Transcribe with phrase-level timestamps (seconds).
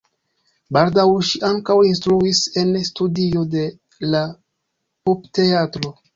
[0.77, 3.67] Baldaŭ ŝi ankaŭ instruis en studio de
[4.17, 4.25] la
[5.05, 5.95] Pupteatro.